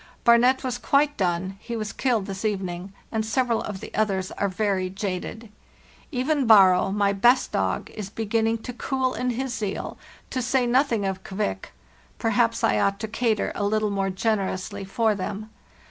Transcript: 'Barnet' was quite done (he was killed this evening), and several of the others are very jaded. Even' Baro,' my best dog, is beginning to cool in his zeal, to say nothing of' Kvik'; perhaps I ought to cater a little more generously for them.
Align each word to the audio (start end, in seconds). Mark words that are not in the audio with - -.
'Barnet' 0.23 0.63
was 0.63 0.79
quite 0.79 1.15
done 1.15 1.57
(he 1.59 1.75
was 1.77 1.93
killed 1.93 2.25
this 2.25 2.43
evening), 2.43 2.91
and 3.11 3.23
several 3.23 3.61
of 3.61 3.81
the 3.81 3.93
others 3.93 4.31
are 4.31 4.49
very 4.49 4.89
jaded. 4.89 5.51
Even' 6.11 6.47
Baro,' 6.47 6.89
my 6.91 7.13
best 7.13 7.51
dog, 7.51 7.91
is 7.91 8.09
beginning 8.09 8.57
to 8.63 8.73
cool 8.73 9.13
in 9.13 9.29
his 9.29 9.53
zeal, 9.53 9.99
to 10.31 10.41
say 10.41 10.65
nothing 10.65 11.05
of' 11.05 11.23
Kvik'; 11.23 11.71
perhaps 12.17 12.63
I 12.63 12.79
ought 12.79 12.99
to 13.01 13.07
cater 13.07 13.51
a 13.53 13.63
little 13.63 13.91
more 13.91 14.09
generously 14.09 14.83
for 14.83 15.13
them. 15.13 15.51